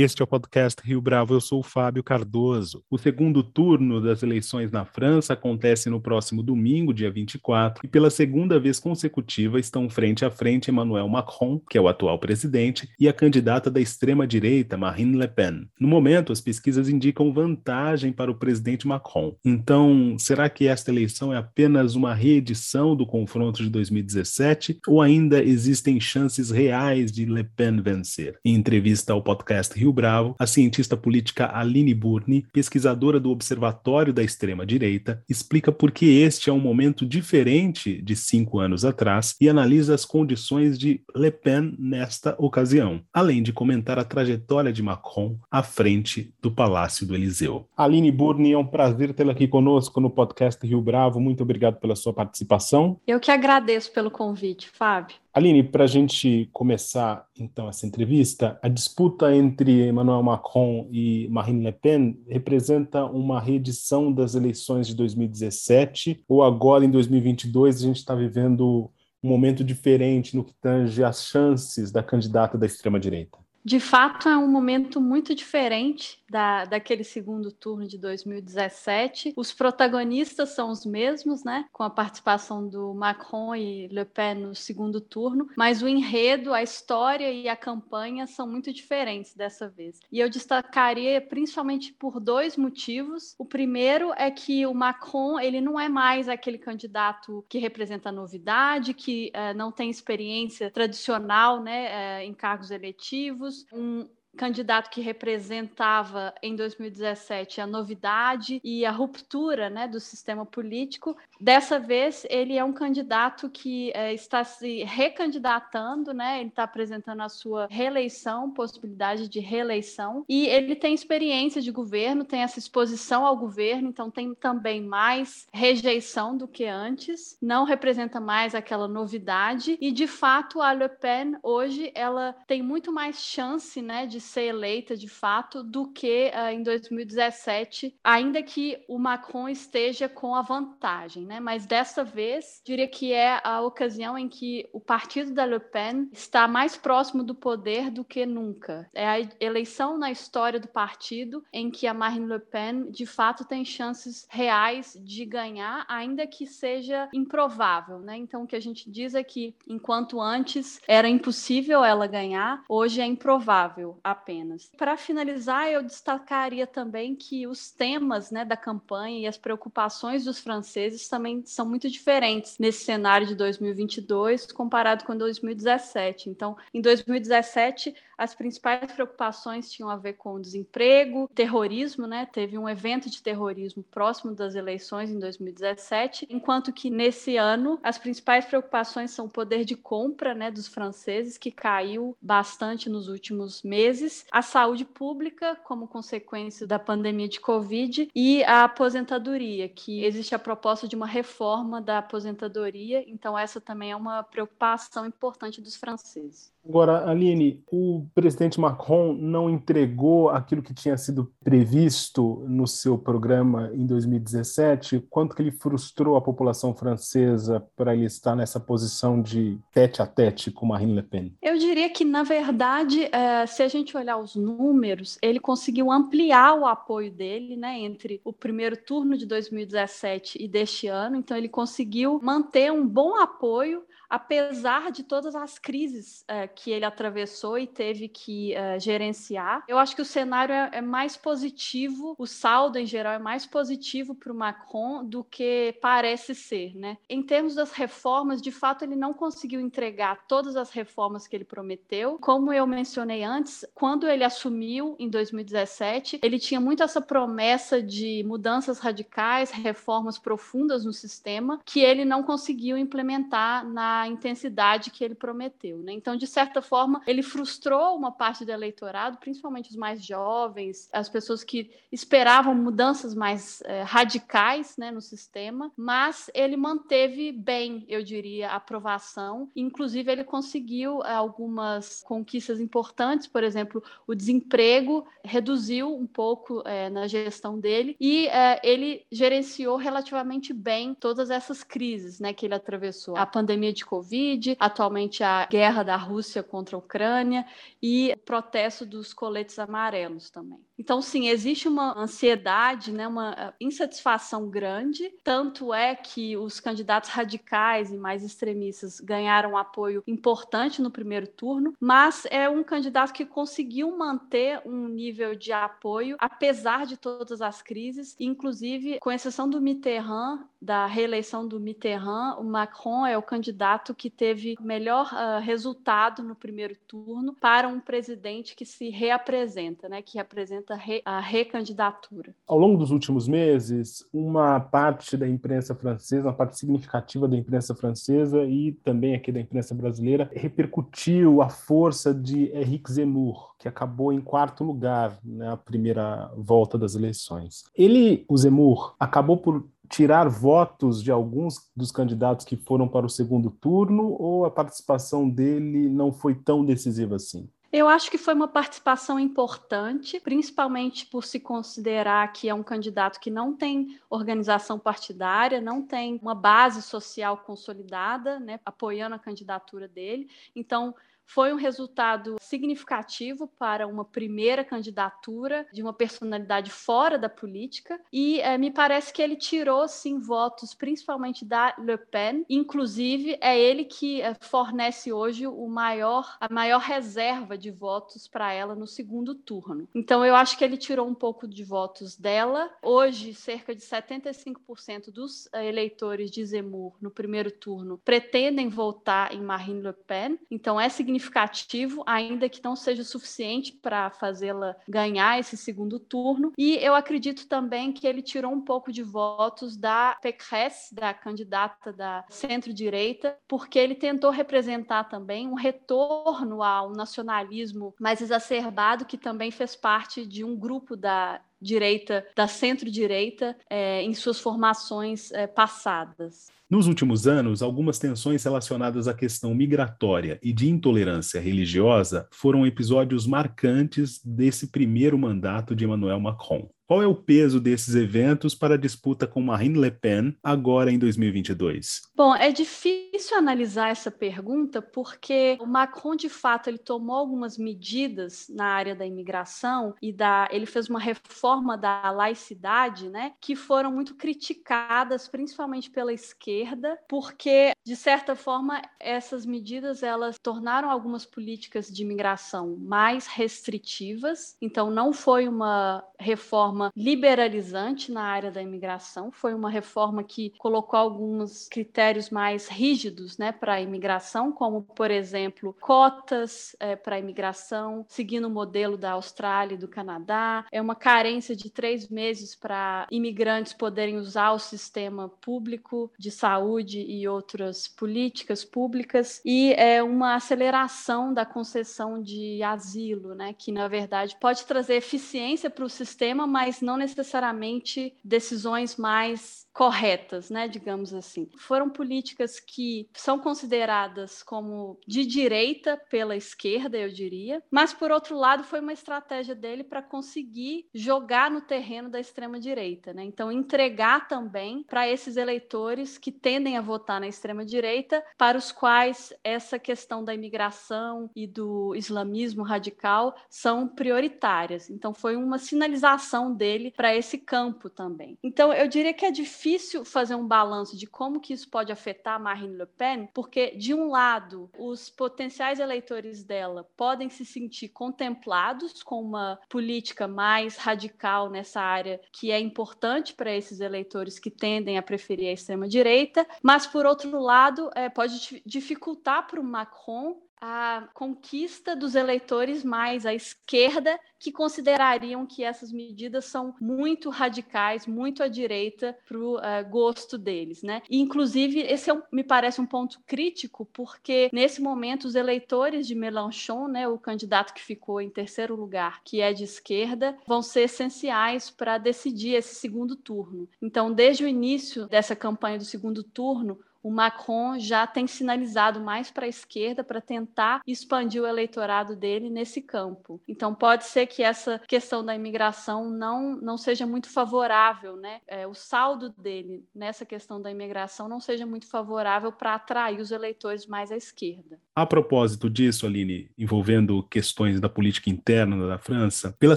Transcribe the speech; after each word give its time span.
Este 0.00 0.22
é 0.22 0.24
o 0.24 0.28
podcast 0.28 0.80
Rio 0.84 1.00
Bravo, 1.00 1.34
eu 1.34 1.40
sou 1.40 1.58
o 1.58 1.62
Fábio 1.64 2.04
Cardoso. 2.04 2.84
O 2.88 2.96
segundo 2.96 3.42
turno 3.42 4.00
das 4.00 4.22
eleições 4.22 4.70
na 4.70 4.84
França 4.84 5.32
acontece 5.32 5.90
no 5.90 6.00
próximo 6.00 6.40
domingo, 6.40 6.94
dia 6.94 7.10
24, 7.10 7.84
e 7.84 7.88
pela 7.88 8.08
segunda 8.08 8.60
vez 8.60 8.78
consecutiva 8.78 9.58
estão 9.58 9.90
frente 9.90 10.24
a 10.24 10.30
frente 10.30 10.70
Emmanuel 10.70 11.08
Macron, 11.08 11.60
que 11.68 11.76
é 11.76 11.80
o 11.80 11.88
atual 11.88 12.16
presidente, 12.16 12.88
e 12.96 13.08
a 13.08 13.12
candidata 13.12 13.68
da 13.68 13.80
extrema-direita, 13.80 14.76
Marine 14.76 15.18
Le 15.18 15.26
Pen. 15.26 15.66
No 15.80 15.88
momento, 15.88 16.32
as 16.32 16.40
pesquisas 16.40 16.88
indicam 16.88 17.32
vantagem 17.32 18.12
para 18.12 18.30
o 18.30 18.36
presidente 18.36 18.86
Macron. 18.86 19.34
Então, 19.44 20.14
será 20.16 20.48
que 20.48 20.68
esta 20.68 20.92
eleição 20.92 21.34
é 21.34 21.38
apenas 21.38 21.96
uma 21.96 22.14
reedição 22.14 22.94
do 22.94 23.04
confronto 23.04 23.64
de 23.64 23.68
2017 23.68 24.78
ou 24.86 25.02
ainda 25.02 25.42
existem 25.42 25.98
chances 25.98 26.52
reais 26.52 27.10
de 27.10 27.24
Le 27.24 27.42
Pen 27.42 27.82
vencer? 27.82 28.38
Em 28.44 28.54
entrevista 28.54 29.12
ao 29.12 29.20
podcast 29.20 29.76
Rio 29.76 29.87
Rio 29.88 29.92
Bravo, 29.92 30.36
a 30.38 30.46
cientista 30.46 30.96
política 30.96 31.50
Aline 31.52 31.94
Burni, 31.94 32.46
pesquisadora 32.52 33.18
do 33.18 33.30
Observatório 33.30 34.12
da 34.12 34.22
Extrema-Direita, 34.22 35.22
explica 35.28 35.72
por 35.72 35.90
que 35.90 36.20
este 36.20 36.50
é 36.50 36.52
um 36.52 36.60
momento 36.60 37.06
diferente 37.06 38.00
de 38.02 38.14
cinco 38.14 38.58
anos 38.58 38.84
atrás 38.84 39.34
e 39.40 39.48
analisa 39.48 39.94
as 39.94 40.04
condições 40.04 40.78
de 40.78 41.00
Le 41.16 41.30
Pen 41.30 41.74
nesta 41.78 42.36
ocasião, 42.38 43.00
além 43.12 43.42
de 43.42 43.52
comentar 43.52 43.98
a 43.98 44.04
trajetória 44.04 44.72
de 44.72 44.82
Macron 44.82 45.36
à 45.50 45.62
frente 45.62 46.32
do 46.42 46.50
Palácio 46.50 47.06
do 47.06 47.14
Eliseu. 47.14 47.66
Aline 47.76 48.12
Burni, 48.12 48.52
é 48.52 48.58
um 48.58 48.66
prazer 48.66 49.14
tê-la 49.14 49.32
aqui 49.32 49.48
conosco 49.48 50.00
no 50.00 50.10
podcast 50.10 50.64
Rio 50.66 50.82
Bravo. 50.82 51.18
Muito 51.18 51.42
obrigado 51.42 51.76
pela 51.76 51.96
sua 51.96 52.12
participação. 52.12 53.00
Eu 53.06 53.18
que 53.18 53.30
agradeço 53.30 53.90
pelo 53.90 54.10
convite, 54.10 54.68
Fábio. 54.68 55.16
Aline, 55.38 55.62
para 55.62 55.84
a 55.84 55.86
gente 55.86 56.50
começar 56.52 57.24
então 57.38 57.68
essa 57.68 57.86
entrevista, 57.86 58.58
a 58.60 58.66
disputa 58.66 59.32
entre 59.32 59.88
Emmanuel 59.88 60.20
Macron 60.20 60.88
e 60.90 61.28
Marine 61.28 61.64
Le 61.64 61.70
Pen 61.70 62.20
representa 62.26 63.04
uma 63.04 63.40
reedição 63.40 64.12
das 64.12 64.34
eleições 64.34 64.88
de 64.88 64.96
2017, 64.96 66.24
ou 66.26 66.42
agora 66.42 66.84
em 66.84 66.90
2022 66.90 67.76
a 67.76 67.86
gente 67.86 67.98
está 67.98 68.16
vivendo 68.16 68.90
um 69.22 69.28
momento 69.28 69.62
diferente 69.62 70.36
no 70.36 70.42
que 70.42 70.54
tange 70.60 71.04
as 71.04 71.24
chances 71.24 71.92
da 71.92 72.02
candidata 72.02 72.58
da 72.58 72.66
extrema-direita? 72.66 73.38
De 73.68 73.78
fato, 73.78 74.30
é 74.30 74.36
um 74.38 74.48
momento 74.48 74.98
muito 74.98 75.34
diferente 75.34 76.18
da, 76.26 76.64
daquele 76.64 77.04
segundo 77.04 77.52
turno 77.52 77.86
de 77.86 77.98
2017. 77.98 79.34
Os 79.36 79.52
protagonistas 79.52 80.54
são 80.54 80.70
os 80.70 80.86
mesmos, 80.86 81.44
né? 81.44 81.66
Com 81.70 81.82
a 81.82 81.90
participação 81.90 82.66
do 82.66 82.94
Macron 82.94 83.54
e 83.54 83.86
Le 83.88 84.06
Pen 84.06 84.36
no 84.36 84.54
segundo 84.54 85.02
turno, 85.02 85.50
mas 85.54 85.82
o 85.82 85.88
enredo, 85.88 86.54
a 86.54 86.62
história 86.62 87.30
e 87.30 87.46
a 87.46 87.54
campanha 87.54 88.26
são 88.26 88.48
muito 88.48 88.72
diferentes 88.72 89.34
dessa 89.34 89.68
vez. 89.68 90.00
E 90.10 90.18
eu 90.18 90.30
destacaria 90.30 91.20
principalmente 91.20 91.92
por 91.92 92.20
dois 92.20 92.56
motivos. 92.56 93.34
O 93.38 93.44
primeiro 93.44 94.14
é 94.16 94.30
que 94.30 94.64
o 94.64 94.72
Macron 94.72 95.38
ele 95.38 95.60
não 95.60 95.78
é 95.78 95.90
mais 95.90 96.26
aquele 96.26 96.56
candidato 96.56 97.44
que 97.50 97.58
representa 97.58 98.10
novidade, 98.10 98.94
que 98.94 99.30
uh, 99.34 99.54
não 99.54 99.70
tem 99.70 99.90
experiência 99.90 100.70
tradicional, 100.70 101.62
né, 101.62 102.22
uh, 102.22 102.22
em 102.22 102.32
cargos 102.32 102.70
eletivos, 102.70 103.57
um 103.72 104.08
candidato 104.38 104.88
que 104.88 105.00
representava 105.00 106.32
em 106.40 106.54
2017 106.54 107.60
a 107.60 107.66
novidade 107.66 108.60
e 108.62 108.86
a 108.86 108.90
ruptura 108.90 109.68
né, 109.68 109.88
do 109.88 109.98
sistema 109.98 110.46
político. 110.46 111.16
Dessa 111.40 111.78
vez, 111.78 112.24
ele 112.30 112.56
é 112.56 112.64
um 112.64 112.72
candidato 112.72 113.50
que 113.50 113.90
é, 113.94 114.14
está 114.14 114.44
se 114.44 114.84
recandidatando, 114.84 116.14
né, 116.14 116.40
ele 116.40 116.48
está 116.48 116.62
apresentando 116.62 117.20
a 117.20 117.28
sua 117.28 117.66
reeleição, 117.68 118.50
possibilidade 118.50 119.28
de 119.28 119.40
reeleição, 119.40 120.24
e 120.28 120.46
ele 120.46 120.76
tem 120.76 120.94
experiência 120.94 121.60
de 121.60 121.72
governo, 121.72 122.24
tem 122.24 122.42
essa 122.42 122.58
exposição 122.58 123.26
ao 123.26 123.36
governo, 123.36 123.88
então 123.88 124.10
tem 124.10 124.34
também 124.34 124.80
mais 124.80 125.48
rejeição 125.52 126.36
do 126.36 126.46
que 126.46 126.64
antes, 126.64 127.36
não 127.42 127.64
representa 127.64 128.20
mais 128.20 128.54
aquela 128.54 128.86
novidade, 128.86 129.76
e 129.80 129.90
de 129.90 130.06
fato 130.06 130.62
a 130.62 130.72
Le 130.72 130.88
Pen 130.88 131.36
hoje 131.42 131.90
ela 131.94 132.34
tem 132.46 132.62
muito 132.62 132.92
mais 132.92 133.20
chance 133.20 133.82
né, 133.82 134.06
de 134.06 134.20
ser 134.28 134.42
eleita 134.42 134.96
de 134.96 135.08
fato 135.08 135.62
do 135.62 135.88
que 135.88 136.30
uh, 136.34 136.50
em 136.50 136.62
2017, 136.62 137.96
ainda 138.04 138.42
que 138.42 138.78
o 138.88 138.98
Macron 138.98 139.48
esteja 139.48 140.08
com 140.08 140.34
a 140.34 140.42
vantagem, 140.42 141.24
né? 141.24 141.40
Mas 141.40 141.66
dessa 141.66 142.04
vez, 142.04 142.60
diria 142.64 142.88
que 142.88 143.12
é 143.12 143.40
a 143.42 143.60
ocasião 143.60 144.16
em 144.18 144.28
que 144.28 144.68
o 144.72 144.80
partido 144.80 145.32
da 145.32 145.44
Le 145.44 145.60
Pen 145.60 146.08
está 146.12 146.46
mais 146.46 146.76
próximo 146.76 147.22
do 147.22 147.34
poder 147.34 147.90
do 147.90 148.04
que 148.04 148.24
nunca. 148.26 148.88
É 148.94 149.06
a 149.08 149.28
eleição 149.40 149.98
na 149.98 150.10
história 150.10 150.60
do 150.60 150.68
partido 150.68 151.44
em 151.52 151.70
que 151.70 151.86
a 151.86 151.94
Marine 151.94 152.26
Le 152.26 152.38
Pen 152.38 152.90
de 152.90 153.06
fato 153.06 153.44
tem 153.44 153.64
chances 153.64 154.26
reais 154.30 154.98
de 155.02 155.24
ganhar, 155.24 155.84
ainda 155.88 156.26
que 156.26 156.46
seja 156.46 157.08
improvável, 157.12 157.98
né? 158.00 158.16
Então 158.16 158.42
o 158.42 158.46
que 158.46 158.56
a 158.56 158.60
gente 158.60 158.90
diz 158.90 159.14
é 159.14 159.22
que 159.22 159.54
enquanto 159.66 160.20
antes 160.20 160.80
era 160.86 161.08
impossível 161.08 161.84
ela 161.84 162.06
ganhar, 162.06 162.62
hoje 162.68 163.00
é 163.00 163.06
improvável 163.06 163.98
apenas. 164.10 164.70
Para 164.76 164.96
finalizar, 164.96 165.68
eu 165.68 165.82
destacaria 165.82 166.66
também 166.66 167.14
que 167.14 167.46
os 167.46 167.70
temas 167.70 168.30
né, 168.30 168.44
da 168.44 168.56
campanha 168.56 169.20
e 169.20 169.26
as 169.26 169.36
preocupações 169.38 170.24
dos 170.24 170.38
franceses 170.38 171.08
também 171.08 171.42
são 171.44 171.66
muito 171.66 171.88
diferentes 171.88 172.58
nesse 172.58 172.84
cenário 172.84 173.26
de 173.26 173.34
2022 173.34 174.50
comparado 174.52 175.04
com 175.04 175.16
2017. 175.16 176.30
Então, 176.30 176.56
em 176.72 176.80
2017, 176.80 177.94
as 178.18 178.34
principais 178.34 178.90
preocupações 178.90 179.70
tinham 179.70 179.88
a 179.88 179.96
ver 179.96 180.14
com 180.14 180.40
desemprego, 180.40 181.30
terrorismo, 181.32 182.04
né? 182.04 182.26
Teve 182.26 182.58
um 182.58 182.68
evento 182.68 183.08
de 183.08 183.22
terrorismo 183.22 183.84
próximo 183.84 184.34
das 184.34 184.56
eleições 184.56 185.08
em 185.08 185.20
2017, 185.20 186.26
enquanto 186.28 186.72
que 186.72 186.90
nesse 186.90 187.36
ano 187.36 187.78
as 187.80 187.96
principais 187.96 188.44
preocupações 188.44 189.12
são 189.12 189.26
o 189.26 189.30
poder 189.30 189.64
de 189.64 189.76
compra, 189.76 190.34
né, 190.34 190.50
dos 190.50 190.66
franceses 190.66 191.38
que 191.38 191.52
caiu 191.52 192.16
bastante 192.20 192.90
nos 192.90 193.08
últimos 193.08 193.62
meses, 193.62 193.97
a 194.30 194.42
saúde 194.42 194.84
pública 194.84 195.56
como 195.64 195.88
consequência 195.88 196.66
da 196.66 196.78
pandemia 196.78 197.28
de 197.28 197.40
Covid 197.40 198.10
e 198.14 198.44
a 198.44 198.64
aposentadoria, 198.64 199.68
que 199.68 200.04
existe 200.04 200.34
a 200.34 200.38
proposta 200.38 200.86
de 200.86 200.96
uma 200.96 201.06
reforma 201.06 201.80
da 201.80 201.98
aposentadoria, 201.98 203.04
então 203.08 203.38
essa 203.38 203.60
também 203.60 203.92
é 203.92 203.96
uma 203.96 204.22
preocupação 204.22 205.06
importante 205.06 205.60
dos 205.60 205.76
franceses. 205.76 206.52
Agora, 206.68 207.08
Aline, 207.08 207.64
o 207.72 208.06
presidente 208.14 208.60
Macron 208.60 209.14
não 209.14 209.48
entregou 209.48 210.28
aquilo 210.28 210.62
que 210.62 210.74
tinha 210.74 210.98
sido 210.98 211.32
previsto 211.42 212.44
no 212.46 212.66
seu 212.66 212.98
programa 212.98 213.70
em 213.72 213.86
2017? 213.86 215.06
Quanto 215.08 215.34
que 215.34 215.40
ele 215.40 215.50
frustrou 215.50 216.14
a 216.14 216.20
população 216.20 216.74
francesa 216.74 217.66
para 217.74 217.94
ele 217.94 218.04
estar 218.04 218.36
nessa 218.36 218.60
posição 218.60 219.22
de 219.22 219.58
tete 219.72 220.02
a 220.02 220.06
tete 220.06 220.50
com 220.50 220.66
Marine 220.66 220.94
Le 220.94 221.02
Pen? 221.02 221.34
Eu 221.40 221.56
diria 221.56 221.88
que, 221.88 222.04
na 222.04 222.22
verdade, 222.22 223.08
é, 223.12 223.46
se 223.46 223.62
a 223.62 223.68
gente 223.68 223.96
olhar 223.96 224.18
os 224.18 224.36
números, 224.36 225.16
ele 225.22 225.40
conseguiu 225.40 225.90
ampliar 225.90 226.54
o 226.54 226.66
apoio 226.66 227.10
dele 227.10 227.56
né, 227.56 227.78
entre 227.78 228.20
o 228.22 228.32
primeiro 228.32 228.76
turno 228.76 229.16
de 229.16 229.24
2017 229.24 230.36
e 230.38 230.46
deste 230.46 230.86
ano. 230.86 231.16
Então, 231.16 231.34
ele 231.34 231.48
conseguiu 231.48 232.20
manter 232.22 232.70
um 232.70 232.86
bom 232.86 233.16
apoio 233.16 233.82
apesar 234.08 234.90
de 234.90 235.02
todas 235.02 235.34
as 235.34 235.58
crises 235.58 236.22
uh, 236.22 236.48
que 236.54 236.70
ele 236.70 236.84
atravessou 236.84 237.58
e 237.58 237.66
teve 237.66 238.08
que 238.08 238.54
uh, 238.54 238.80
gerenciar, 238.80 239.64
eu 239.68 239.78
acho 239.78 239.94
que 239.94 240.02
o 240.02 240.04
cenário 240.04 240.54
é, 240.54 240.70
é, 240.74 240.80
mais 240.80 241.16
positivo, 241.16 242.14
o 242.18 242.26
saldo 242.26 242.78
em 242.78 242.86
geral 242.86 243.12
é 243.12 243.18
mais 243.18 243.44
positivo 243.44 244.14
para 244.14 244.32
o 244.32 244.34
Macron 244.34 245.04
do 245.04 245.22
que 245.22 245.76
parece 245.80 246.34
ser, 246.34 246.74
né? 246.76 246.96
Em 247.08 247.22
termos 247.22 247.54
das 247.54 247.72
reformas, 247.72 248.40
de 248.40 248.50
fato, 248.50 248.84
ele 248.84 248.96
não 248.96 249.12
conseguiu 249.12 249.60
entregar 249.60 250.26
todas 250.26 250.56
as 250.56 250.70
reformas 250.70 251.26
que 251.26 251.36
ele 251.36 251.44
prometeu. 251.44 252.18
Como 252.20 252.52
eu 252.52 252.66
mencionei 252.66 253.22
antes, 253.22 253.64
quando 253.74 254.08
ele 254.08 254.24
assumiu 254.24 254.96
em 254.98 255.08
2017, 255.08 256.20
ele 256.22 256.38
tinha 256.38 256.60
muito 256.60 256.82
essa 256.82 257.00
promessa 257.00 257.82
de 257.82 258.24
mudanças 258.26 258.78
radicais, 258.78 259.50
reformas 259.50 260.18
profundas 260.18 260.84
no 260.84 260.92
sistema, 260.92 261.60
que 261.64 261.80
ele 261.80 262.04
não 262.04 262.22
conseguiu 262.22 262.76
implementar 262.76 263.66
na 263.68 263.97
intensidade 264.06 264.90
que 264.90 265.02
ele 265.02 265.14
prometeu. 265.14 265.78
Né? 265.78 265.92
Então, 265.92 266.16
de 266.16 266.26
certa 266.26 266.60
forma, 266.60 267.00
ele 267.06 267.22
frustrou 267.22 267.96
uma 267.96 268.12
parte 268.12 268.44
do 268.44 268.52
eleitorado, 268.52 269.18
principalmente 269.18 269.70
os 269.70 269.76
mais 269.76 270.04
jovens, 270.04 270.88
as 270.92 271.08
pessoas 271.08 271.42
que 271.42 271.70
esperavam 271.90 272.54
mudanças 272.54 273.14
mais 273.14 273.62
eh, 273.62 273.82
radicais 273.82 274.76
né, 274.76 274.90
no 274.90 275.00
sistema, 275.00 275.72
mas 275.76 276.30
ele 276.34 276.56
manteve 276.56 277.32
bem, 277.32 277.84
eu 277.88 278.02
diria, 278.02 278.50
a 278.50 278.56
aprovação. 278.56 279.50
Inclusive, 279.56 280.12
ele 280.12 280.24
conseguiu 280.24 281.02
eh, 281.02 281.14
algumas 281.14 282.02
conquistas 282.02 282.60
importantes, 282.60 283.26
por 283.26 283.42
exemplo, 283.42 283.82
o 284.06 284.14
desemprego 284.14 285.06
reduziu 285.24 285.94
um 285.94 286.06
pouco 286.06 286.62
eh, 286.66 286.90
na 286.90 287.06
gestão 287.06 287.58
dele 287.58 287.96
e 288.00 288.28
ele 288.62 289.06
gerenciou 289.10 289.76
relativamente 289.76 290.52
bem 290.52 290.94
todas 290.94 291.30
essas 291.30 291.62
crises 291.62 292.20
né, 292.20 292.32
que 292.32 292.46
ele 292.46 292.54
atravessou. 292.54 293.16
A 293.16 293.26
pandemia 293.26 293.72
de 293.72 293.84
Covid, 293.88 294.54
atualmente 294.60 295.24
a 295.24 295.46
guerra 295.46 295.82
da 295.82 295.96
Rússia 295.96 296.42
contra 296.42 296.76
a 296.76 296.78
Ucrânia 296.78 297.46
e 297.82 298.12
o 298.12 298.18
protesto 298.18 298.84
dos 298.84 299.14
coletes 299.14 299.58
amarelos 299.58 300.30
também. 300.30 300.67
Então, 300.78 301.02
sim, 301.02 301.28
existe 301.28 301.66
uma 301.66 301.98
ansiedade, 301.98 302.92
né, 302.92 303.08
uma 303.08 303.34
eh, 303.36 303.52
insatisfação 303.60 304.48
grande. 304.48 305.12
Tanto 305.24 305.74
é 305.74 305.94
que 305.94 306.36
os 306.36 306.60
candidatos 306.60 307.10
radicais 307.10 307.90
e 307.90 307.96
mais 307.96 308.22
extremistas 308.22 309.00
ganharam 309.00 309.56
apoio 309.56 310.02
importante 310.06 310.80
no 310.80 310.90
primeiro 310.90 311.26
turno, 311.26 311.74
mas 311.80 312.26
é 312.30 312.48
um 312.48 312.62
candidato 312.62 313.12
que 313.12 313.26
conseguiu 313.26 313.96
manter 313.96 314.60
um 314.64 314.88
nível 314.88 315.34
de 315.34 315.52
apoio 315.52 316.16
apesar 316.18 316.86
de 316.86 316.96
todas 316.96 317.40
as 317.40 317.62
crises, 317.62 318.16
inclusive 318.20 318.98
com 319.00 319.10
exceção 319.10 319.48
do 319.48 319.60
Mitterrand, 319.60 320.44
da 320.60 320.86
reeleição 320.86 321.46
do 321.46 321.60
Mitterrand, 321.60 322.36
o 322.38 322.44
Macron 322.44 323.06
é 323.06 323.16
o 323.16 323.22
candidato 323.22 323.94
que 323.94 324.10
teve 324.10 324.56
melhor 324.60 325.12
uh, 325.12 325.40
resultado 325.40 326.22
no 326.22 326.34
primeiro 326.34 326.76
turno 326.86 327.34
para 327.34 327.68
um 327.68 327.80
presidente 327.80 328.56
que 328.56 328.64
se 328.64 328.90
reapresenta, 328.90 329.88
né, 329.88 330.02
que 330.02 330.18
representa 330.18 330.67
a 331.04 331.20
recandidatura. 331.20 332.34
Ao 332.46 332.58
longo 332.58 332.76
dos 332.76 332.90
últimos 332.90 333.28
meses, 333.28 334.04
uma 334.12 334.60
parte 334.60 335.16
da 335.16 335.28
imprensa 335.28 335.74
francesa, 335.74 336.28
uma 336.28 336.34
parte 336.34 336.58
significativa 336.58 337.28
da 337.28 337.36
imprensa 337.36 337.74
francesa 337.74 338.44
e 338.44 338.72
também 338.84 339.14
aqui 339.14 339.32
da 339.32 339.40
imprensa 339.40 339.74
brasileira, 339.74 340.30
repercutiu 340.32 341.40
a 341.42 341.48
força 341.48 342.14
de 342.14 342.50
Henrique 342.52 342.92
Zemmour, 342.92 343.54
que 343.58 343.68
acabou 343.68 344.12
em 344.12 344.20
quarto 344.20 344.64
lugar 344.64 345.18
na 345.24 345.56
primeira 345.56 346.30
volta 346.36 346.76
das 346.76 346.94
eleições. 346.94 347.64
Ele, 347.74 348.24
o 348.28 348.36
Zemmour, 348.36 348.94
acabou 348.98 349.38
por 349.38 349.68
tirar 349.88 350.28
votos 350.28 351.02
de 351.02 351.10
alguns 351.10 351.70
dos 351.74 351.90
candidatos 351.90 352.44
que 352.44 352.56
foram 352.56 352.86
para 352.86 353.06
o 353.06 353.10
segundo 353.10 353.50
turno 353.50 354.16
ou 354.18 354.44
a 354.44 354.50
participação 354.50 355.28
dele 355.28 355.88
não 355.88 356.12
foi 356.12 356.34
tão 356.34 356.64
decisiva 356.64 357.16
assim? 357.16 357.48
Eu 357.70 357.86
acho 357.86 358.10
que 358.10 358.16
foi 358.16 358.32
uma 358.32 358.48
participação 358.48 359.20
importante, 359.20 360.18
principalmente 360.20 361.04
por 361.04 361.22
se 361.24 361.38
considerar 361.38 362.32
que 362.32 362.48
é 362.48 362.54
um 362.54 362.62
candidato 362.62 363.20
que 363.20 363.30
não 363.30 363.54
tem 363.54 364.00
organização 364.08 364.78
partidária, 364.78 365.60
não 365.60 365.82
tem 365.82 366.18
uma 366.22 366.34
base 366.34 366.80
social 366.80 367.36
consolidada, 367.38 368.40
né, 368.40 368.58
apoiando 368.64 369.14
a 369.16 369.18
candidatura 369.18 369.86
dele. 369.86 370.30
Então, 370.56 370.94
foi 371.28 371.52
um 371.52 371.56
resultado 371.56 372.36
significativo 372.40 373.46
para 373.46 373.86
uma 373.86 374.04
primeira 374.04 374.64
candidatura 374.64 375.66
de 375.70 375.82
uma 375.82 375.92
personalidade 375.92 376.70
fora 376.70 377.18
da 377.18 377.28
política 377.28 378.00
e 378.10 378.40
é, 378.40 378.56
me 378.56 378.70
parece 378.70 379.12
que 379.12 379.20
ele 379.20 379.36
tirou 379.36 379.86
sim 379.86 380.18
votos, 380.18 380.72
principalmente 380.72 381.44
da 381.44 381.76
Le 381.78 381.98
Pen. 381.98 382.46
Inclusive 382.48 383.36
é 383.42 383.58
ele 383.58 383.84
que 383.84 384.22
é, 384.22 384.34
fornece 384.40 385.12
hoje 385.12 385.46
o 385.46 385.68
maior 385.68 386.38
a 386.40 386.52
maior 386.52 386.80
reserva 386.80 387.58
de 387.58 387.70
votos 387.70 388.26
para 388.26 388.50
ela 388.52 388.74
no 388.74 388.86
segundo 388.86 389.34
turno. 389.34 389.86
Então 389.94 390.24
eu 390.24 390.34
acho 390.34 390.56
que 390.56 390.64
ele 390.64 390.78
tirou 390.78 391.06
um 391.06 391.14
pouco 391.14 391.46
de 391.46 391.62
votos 391.62 392.16
dela. 392.16 392.70
Hoje 392.82 393.34
cerca 393.34 393.74
de 393.74 393.82
75% 393.82 395.12
dos 395.12 395.46
eleitores 395.52 396.30
de 396.30 396.44
Zemmour 396.44 396.96
no 397.02 397.10
primeiro 397.10 397.50
turno 397.50 398.00
pretendem 398.02 398.70
votar 398.70 399.34
em 399.34 399.42
Marine 399.42 399.82
Le 399.82 399.92
Pen. 399.92 400.38
Então 400.50 400.80
é 400.80 400.88
significativo 400.88 401.17
significativo, 401.18 402.02
ainda 402.06 402.48
que 402.48 402.62
não 402.62 402.76
seja 402.76 403.02
suficiente 403.02 403.72
para 403.72 404.10
fazê-la 404.10 404.76
ganhar 404.88 405.38
esse 405.38 405.56
segundo 405.56 405.98
turno. 405.98 406.52
E 406.56 406.76
eu 406.76 406.94
acredito 406.94 407.46
também 407.46 407.92
que 407.92 408.06
ele 408.06 408.22
tirou 408.22 408.52
um 408.52 408.60
pouco 408.60 408.92
de 408.92 409.02
votos 409.02 409.76
da 409.76 410.16
Pécresse, 410.22 410.94
da 410.94 411.12
candidata 411.12 411.92
da 411.92 412.24
centro-direita, 412.28 413.36
porque 413.46 413.78
ele 413.78 413.94
tentou 413.94 414.30
representar 414.30 415.04
também 415.04 415.48
um 415.48 415.54
retorno 415.54 416.62
ao 416.62 416.90
nacionalismo 416.90 417.94
mais 418.00 418.20
exacerbado, 418.20 419.04
que 419.04 419.18
também 419.18 419.50
fez 419.50 419.74
parte 419.74 420.24
de 420.24 420.44
um 420.44 420.56
grupo 420.56 420.96
da 420.96 421.40
direita, 421.60 422.24
da 422.36 422.46
centro-direita, 422.46 423.56
é, 423.68 424.02
em 424.02 424.14
suas 424.14 424.38
formações 424.38 425.32
é, 425.32 425.46
passadas. 425.46 426.50
Nos 426.70 426.86
últimos 426.86 427.26
anos, 427.26 427.62
algumas 427.62 427.98
tensões 427.98 428.44
relacionadas 428.44 429.08
à 429.08 429.14
questão 429.14 429.54
migratória 429.54 430.38
e 430.42 430.52
de 430.52 430.68
intolerância 430.68 431.40
religiosa 431.40 432.28
foram 432.30 432.66
episódios 432.66 433.26
marcantes 433.26 434.20
desse 434.22 434.70
primeiro 434.70 435.16
mandato 435.18 435.74
de 435.74 435.84
Emmanuel 435.84 436.20
Macron. 436.20 436.68
Qual 436.88 437.02
é 437.02 437.06
o 437.06 437.14
peso 437.14 437.60
desses 437.60 437.94
eventos 437.94 438.54
para 438.54 438.76
a 438.76 438.78
disputa 438.78 439.26
com 439.26 439.42
Marine 439.42 439.78
Le 439.78 439.90
Pen 439.90 440.34
agora 440.42 440.90
em 440.90 440.98
2022? 440.98 442.00
Bom, 442.16 442.34
é 442.34 442.50
difícil 442.50 443.36
analisar 443.36 443.90
essa 443.90 444.10
pergunta 444.10 444.80
porque 444.80 445.58
o 445.60 445.66
Macron, 445.66 446.16
de 446.16 446.30
fato, 446.30 446.70
ele 446.70 446.78
tomou 446.78 447.14
algumas 447.14 447.58
medidas 447.58 448.46
na 448.48 448.64
área 448.64 448.96
da 448.96 449.04
imigração 449.04 449.94
e 450.00 450.10
da, 450.10 450.48
ele 450.50 450.64
fez 450.64 450.88
uma 450.88 450.98
reforma 450.98 451.76
da 451.76 452.10
laicidade, 452.10 453.10
né, 453.10 453.34
que 453.38 453.54
foram 453.54 453.92
muito 453.92 454.14
criticadas, 454.14 455.28
principalmente 455.28 455.90
pela 455.90 456.10
esquerda, 456.10 456.98
porque 457.06 457.72
de 457.84 457.96
certa 457.96 458.34
forma 458.34 458.80
essas 458.98 459.44
medidas 459.44 460.02
elas 460.02 460.36
tornaram 460.42 460.90
algumas 460.90 461.26
políticas 461.26 461.88
de 461.88 462.02
imigração 462.02 462.78
mais 462.78 463.26
restritivas. 463.26 464.56
Então, 464.62 464.90
não 464.90 465.12
foi 465.12 465.46
uma 465.46 466.02
reforma 466.18 466.77
reforma 466.78 466.92
liberalizante 466.96 468.12
na 468.12 468.22
área 468.22 468.50
da 468.50 468.62
imigração, 468.62 469.32
foi 469.32 469.52
uma 469.54 469.70
reforma 469.70 470.22
que 470.22 470.52
colocou 470.58 470.98
alguns 470.98 471.68
critérios 471.68 472.30
mais 472.30 472.68
rígidos 472.68 473.36
né, 473.36 473.50
para 473.50 473.74
a 473.74 473.80
imigração, 473.80 474.52
como, 474.52 474.82
por 474.82 475.10
exemplo, 475.10 475.76
cotas 475.80 476.76
é, 476.78 476.94
para 476.94 477.16
a 477.16 477.18
imigração, 477.18 478.04
seguindo 478.08 478.46
o 478.46 478.50
modelo 478.50 478.96
da 478.96 479.12
Austrália 479.12 479.74
e 479.74 479.78
do 479.78 479.88
Canadá, 479.88 480.64
é 480.70 480.80
uma 480.80 480.94
carência 480.94 481.56
de 481.56 481.70
três 481.70 482.08
meses 482.08 482.54
para 482.54 483.06
imigrantes 483.10 483.72
poderem 483.72 484.16
usar 484.16 484.52
o 484.52 484.58
sistema 484.58 485.28
público 485.28 486.10
de 486.18 486.30
saúde 486.30 487.00
e 487.00 487.26
outras 487.26 487.88
políticas 487.88 488.64
públicas, 488.64 489.40
e 489.44 489.72
é 489.74 490.02
uma 490.02 490.34
aceleração 490.34 491.32
da 491.34 491.44
concessão 491.44 492.22
de 492.22 492.62
asilo, 492.62 493.34
né, 493.34 493.52
que 493.52 493.72
na 493.72 493.88
verdade 493.88 494.36
pode 494.40 494.64
trazer 494.64 494.94
eficiência 494.94 495.70
para 495.70 495.84
o 495.84 495.88
sistema, 495.88 496.46
mas 496.46 496.67
mas 496.68 496.82
não 496.82 496.98
necessariamente 496.98 498.14
decisões 498.22 498.96
mais 498.96 499.66
corretas, 499.72 500.50
né, 500.50 500.68
digamos 500.68 501.14
assim. 501.14 501.48
Foram 501.56 501.88
políticas 501.88 502.60
que 502.60 503.08
são 503.14 503.38
consideradas 503.38 504.42
como 504.42 504.98
de 505.06 505.24
direita 505.24 505.96
pela 506.10 506.36
esquerda, 506.36 506.98
eu 506.98 507.08
diria, 507.08 507.62
mas 507.70 507.94
por 507.94 508.10
outro 508.10 508.36
lado 508.36 508.64
foi 508.64 508.80
uma 508.80 508.92
estratégia 508.92 509.54
dele 509.54 509.82
para 509.82 510.02
conseguir 510.02 510.86
jogar 510.92 511.50
no 511.50 511.60
terreno 511.60 512.10
da 512.10 512.20
extrema 512.20 512.60
direita, 512.60 513.14
né? 513.14 513.24
Então 513.24 513.50
entregar 513.50 514.28
também 514.28 514.82
para 514.82 515.08
esses 515.08 515.36
eleitores 515.36 516.18
que 516.18 516.32
tendem 516.32 516.76
a 516.76 516.82
votar 516.82 517.20
na 517.20 517.28
extrema 517.28 517.64
direita, 517.64 518.22
para 518.36 518.58
os 518.58 518.72
quais 518.72 519.32
essa 519.42 519.78
questão 519.78 520.22
da 520.22 520.34
imigração 520.34 521.30
e 521.34 521.46
do 521.46 521.94
islamismo 521.94 522.62
radical 522.62 523.34
são 523.48 523.88
prioritárias. 523.88 524.90
Então 524.90 525.14
foi 525.14 525.36
uma 525.36 525.56
sinalização 525.56 526.52
dele 526.58 526.92
para 526.96 527.14
esse 527.14 527.38
campo 527.38 527.88
também. 527.88 528.36
Então 528.42 528.72
eu 528.72 528.88
diria 528.88 529.14
que 529.14 529.24
é 529.24 529.30
difícil 529.30 530.04
fazer 530.04 530.34
um 530.34 530.46
balanço 530.46 530.96
de 530.96 531.06
como 531.06 531.40
que 531.40 531.54
isso 531.54 531.70
pode 531.70 531.92
afetar 531.92 532.40
Marine 532.40 532.76
Le 532.76 532.86
Pen, 532.86 533.28
porque 533.32 533.70
de 533.76 533.94
um 533.94 534.08
lado, 534.08 534.68
os 534.78 535.08
potenciais 535.08 535.78
eleitores 535.78 536.42
dela 536.42 536.86
podem 536.96 537.30
se 537.30 537.44
sentir 537.44 537.88
contemplados 537.88 539.02
com 539.02 539.22
uma 539.22 539.58
política 539.68 540.26
mais 540.26 540.76
radical 540.76 541.48
nessa 541.48 541.80
área 541.80 542.20
que 542.32 542.50
é 542.50 542.58
importante 542.58 543.34
para 543.34 543.54
esses 543.54 543.80
eleitores 543.80 544.38
que 544.38 544.50
tendem 544.50 544.98
a 544.98 545.02
preferir 545.02 545.48
a 545.48 545.52
extrema 545.52 545.88
direita, 545.88 546.46
mas 546.62 546.86
por 546.86 547.06
outro 547.06 547.38
lado, 547.40 547.90
é, 547.94 548.08
pode 548.08 548.62
dificultar 548.66 549.46
para 549.46 549.60
o 549.60 549.64
Macron 549.64 550.47
a 550.60 551.08
conquista 551.14 551.94
dos 551.94 552.14
eleitores 552.14 552.84
mais 552.84 553.26
à 553.26 553.34
esquerda 553.34 554.18
que 554.38 554.52
considerariam 554.52 555.46
que 555.46 555.64
essas 555.64 555.92
medidas 555.92 556.44
são 556.44 556.74
muito 556.80 557.28
radicais, 557.28 558.06
muito 558.06 558.42
à 558.42 558.48
direita 558.48 559.16
para 559.26 559.38
o 559.38 559.56
uh, 559.56 559.60
eh, 559.60 559.82
gosto 559.82 560.38
deles, 560.38 560.82
né? 560.82 561.02
E, 561.10 561.18
inclusive, 561.18 561.80
esse 561.80 562.08
é 562.08 562.14
um, 562.14 562.22
me 562.32 562.44
parece 562.44 562.80
um 562.80 562.86
ponto 562.86 563.20
crítico, 563.26 563.84
porque 563.86 564.48
nesse 564.52 564.80
momento 564.80 565.24
os 565.24 565.34
eleitores 565.34 566.06
de 566.06 566.14
Mélenchon, 566.14 566.86
né, 566.86 567.08
o 567.08 567.18
candidato 567.18 567.74
que 567.74 567.82
ficou 567.82 568.20
em 568.20 568.30
terceiro 568.30 568.76
lugar, 568.76 569.22
que 569.24 569.40
é 569.40 569.52
de 569.52 569.64
esquerda, 569.64 570.36
vão 570.46 570.62
ser 570.62 570.82
essenciais 570.82 571.68
para 571.70 571.98
decidir 571.98 572.54
esse 572.54 572.76
segundo 572.76 573.16
turno. 573.16 573.68
Então, 573.82 574.12
desde 574.12 574.44
o 574.44 574.48
início 574.48 575.08
dessa 575.08 575.34
campanha 575.34 575.78
do 575.78 575.84
segundo 575.84 576.22
turno, 576.22 576.78
o 577.02 577.10
Macron 577.10 577.78
já 577.78 578.06
tem 578.06 578.26
sinalizado 578.26 579.00
mais 579.00 579.30
para 579.30 579.46
a 579.46 579.48
esquerda 579.48 580.02
para 580.02 580.20
tentar 580.20 580.82
expandir 580.86 581.42
o 581.42 581.46
eleitorado 581.46 582.16
dele 582.16 582.50
nesse 582.50 582.82
campo. 582.82 583.40
Então, 583.46 583.74
pode 583.74 584.04
ser 584.04 584.26
que 584.26 584.42
essa 584.42 584.78
questão 584.86 585.24
da 585.24 585.34
imigração 585.34 586.10
não, 586.10 586.56
não 586.56 586.76
seja 586.76 587.06
muito 587.06 587.30
favorável, 587.30 588.16
né? 588.16 588.40
É, 588.46 588.66
o 588.66 588.74
saldo 588.74 589.30
dele 589.30 589.86
nessa 589.94 590.24
questão 590.24 590.60
da 590.60 590.70
imigração 590.70 591.28
não 591.28 591.40
seja 591.40 591.66
muito 591.66 591.88
favorável 591.88 592.52
para 592.52 592.74
atrair 592.74 593.20
os 593.20 593.30
eleitores 593.30 593.86
mais 593.86 594.10
à 594.10 594.16
esquerda. 594.16 594.80
A 594.98 595.06
propósito 595.06 595.70
disso, 595.70 596.06
Aline, 596.06 596.50
envolvendo 596.58 597.22
questões 597.22 597.78
da 597.78 597.88
política 597.88 598.28
interna 598.30 598.84
da 598.84 598.98
França, 598.98 599.54
pela 599.56 599.76